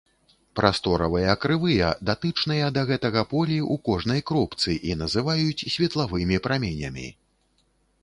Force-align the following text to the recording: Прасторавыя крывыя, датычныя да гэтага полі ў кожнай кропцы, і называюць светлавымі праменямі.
Прасторавыя 0.59 1.35
крывыя, 1.43 1.89
датычныя 2.11 2.71
да 2.79 2.85
гэтага 2.93 3.21
полі 3.35 3.59
ў 3.59 3.75
кожнай 3.91 4.21
кропцы, 4.33 4.71
і 4.93 4.99
называюць 5.05 5.67
светлавымі 5.77 6.45
праменямі. 6.49 7.07